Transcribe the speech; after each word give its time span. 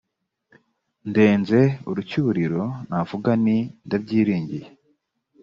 ndenze 1.09 1.59
urucyuriro 1.89 2.63
navuga 2.89 3.29
nti 3.43 3.57
ndabyiringiye 3.85 4.67